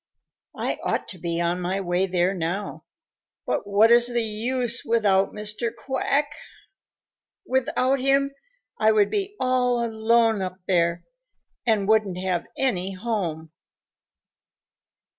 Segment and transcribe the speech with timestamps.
[0.57, 2.85] I ought to be on my way there now,
[3.45, 5.69] but what is the use without Mr.
[5.75, 6.31] Quack?
[7.45, 8.31] Without him,
[8.79, 11.03] I would be all alone up there
[11.67, 13.51] and wouldn't have any home."